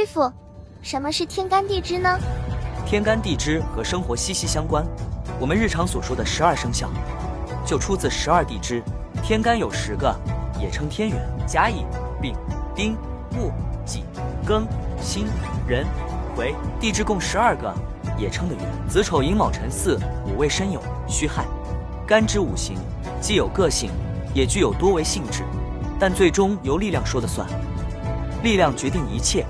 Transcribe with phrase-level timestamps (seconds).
[0.00, 0.32] 师傅
[0.80, 2.18] 什么是天干地支呢？
[2.86, 4.82] 天干地支和生活息息相关。
[5.38, 6.88] 我们日常所说的十二生肖
[7.66, 8.82] 就出自十二地支。
[9.22, 10.10] 天干有十个
[10.58, 11.84] 也称天元甲乙
[12.18, 12.34] 丙
[12.74, 12.96] 丁
[13.32, 13.52] 戊
[13.84, 14.02] 己
[14.46, 14.62] 庚
[15.02, 15.26] 辛
[15.68, 15.84] 壬
[16.34, 17.70] 癸地支共十二个
[18.16, 18.64] 也称的元。
[18.88, 21.44] 子丑寅卯辰巳午未申酉戌亥。
[22.06, 22.78] 干支五行
[23.20, 23.90] 既有个性
[24.32, 25.44] 也具有多维性质
[25.98, 27.46] 但最终由力量说的算。
[28.42, 29.44] 力量决定一切